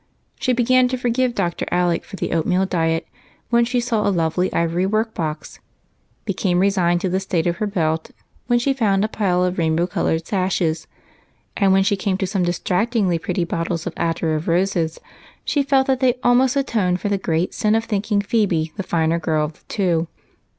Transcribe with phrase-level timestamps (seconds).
[0.39, 1.67] She began to forgive Dr.
[1.69, 3.07] Alec for the oatmeal diet
[3.51, 5.59] when she saw a lovely ivory work box;
[6.25, 8.09] became resigned to the state of her belt
[8.47, 10.87] when she found a pile of rainbow colored sashes;
[11.55, 14.75] and when she came to some distractingly pretty bottles of attar of rose,
[15.45, 19.19] she felt that they almost atoned for the great sin of thinking Phebe the finer
[19.19, 20.07] girl of the two.